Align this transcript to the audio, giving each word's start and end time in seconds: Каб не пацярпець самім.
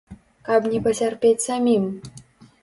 Каб 0.47 0.61
не 0.71 0.79
пацярпець 0.87 1.45
самім. 1.49 1.85